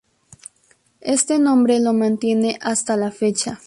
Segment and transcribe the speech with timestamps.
[1.01, 3.59] Este nombre lo mantiene hasta la fecha.